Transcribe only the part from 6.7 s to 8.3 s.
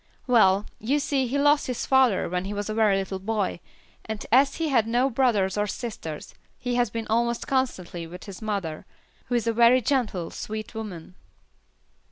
has been almost constantly with